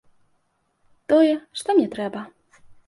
[1.13, 1.31] Тое,
[1.61, 2.29] што мне трэба.